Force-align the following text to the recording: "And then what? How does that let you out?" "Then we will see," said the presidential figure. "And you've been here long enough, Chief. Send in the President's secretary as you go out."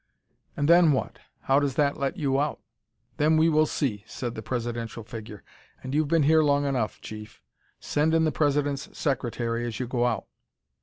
"And 0.57 0.67
then 0.67 0.93
what? 0.93 1.19
How 1.41 1.59
does 1.59 1.75
that 1.75 1.95
let 1.99 2.17
you 2.17 2.39
out?" 2.41 2.59
"Then 3.17 3.37
we 3.37 3.49
will 3.49 3.67
see," 3.67 4.03
said 4.07 4.33
the 4.33 4.41
presidential 4.41 5.03
figure. 5.03 5.43
"And 5.83 5.93
you've 5.93 6.07
been 6.07 6.23
here 6.23 6.41
long 6.41 6.65
enough, 6.65 6.99
Chief. 7.01 7.39
Send 7.79 8.15
in 8.15 8.23
the 8.23 8.31
President's 8.31 8.97
secretary 8.97 9.63
as 9.67 9.79
you 9.79 9.85
go 9.85 10.07
out." 10.07 10.25